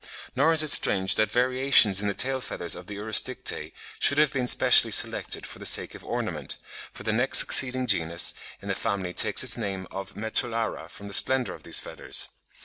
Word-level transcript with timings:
Nor 0.35 0.51
is 0.51 0.63
it 0.63 0.71
strange 0.71 1.13
that 1.13 1.29
variations 1.29 2.01
in 2.01 2.07
the 2.07 2.15
tail 2.15 2.41
feathers 2.41 2.73
of 2.73 2.87
the 2.87 2.95
Urosticte 2.95 3.71
should 3.99 4.17
have 4.17 4.33
been 4.33 4.47
specially 4.47 4.89
selected 4.89 5.45
for 5.45 5.59
the 5.59 5.63
sake 5.67 5.93
of 5.93 6.03
ornament, 6.03 6.57
for 6.91 7.03
the 7.03 7.13
next 7.13 7.37
succeeding 7.37 7.85
genus 7.85 8.33
in 8.63 8.67
the 8.69 8.73
family 8.73 9.13
takes 9.13 9.43
its 9.43 9.57
name 9.57 9.85
of 9.91 10.15
Metallura 10.15 10.89
from 10.89 11.05
the 11.05 11.13
splendour 11.13 11.53
of 11.55 11.61
these 11.61 11.77
feathers. 11.77 12.29